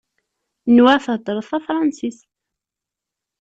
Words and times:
Nwiɣ 0.75 0.97
theddreḍ 1.05 1.45
tafransist. 1.49 2.21